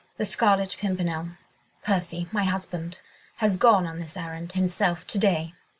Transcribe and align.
The 0.17 0.25
Scarlet 0.25 0.77
Pimpernel—Percy, 0.79 2.27
my 2.31 2.45
husband—has 2.45 3.55
gone 3.57 3.85
on 3.85 3.99
this 3.99 4.17
errand 4.17 4.53
himself 4.53 5.05
to 5.05 5.19
day. 5.19 5.53